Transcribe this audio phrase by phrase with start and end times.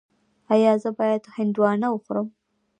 [0.53, 2.27] ایا زه باید هندواڼه وخورم؟